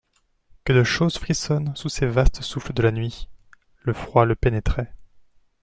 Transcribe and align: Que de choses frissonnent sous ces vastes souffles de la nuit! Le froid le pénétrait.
Que 0.65 0.73
de 0.73 0.83
choses 0.83 1.19
frissonnent 1.19 1.75
sous 1.75 1.87
ces 1.89 2.07
vastes 2.07 2.41
souffles 2.41 2.73
de 2.73 2.81
la 2.81 2.91
nuit! 2.91 3.29
Le 3.83 3.93
froid 3.93 4.25
le 4.25 4.33
pénétrait. 4.33 4.95